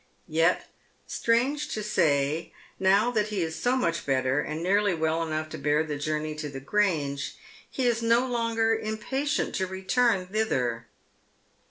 Yet, 0.27 0.65
strange 1.05 1.67
to 1.75 1.83
say, 1.83 2.51
now 2.79 3.11
that 3.11 3.27
he 3.27 3.43
is 3.43 3.55
so 3.55 3.75
much 3.77 4.03
better, 4.03 4.41
and 4.41 4.63
nearly 4.63 4.93
Village 4.93 4.99
Slander. 4.99 4.99
24T 4.99 4.99
Well 5.19 5.27
enough 5.27 5.49
to 5.49 5.57
bear 5.59 5.83
the 5.83 5.95
journey 5.99 6.33
to 6.37 6.49
the 6.49 6.59
Grange, 6.59 7.35
he 7.69 7.83
13 7.87 8.09
no 8.09 8.25
longer 8.25 8.75
impatient 8.75 9.53
to 9.53 9.67
return 9.67 10.25
thither. 10.25 10.87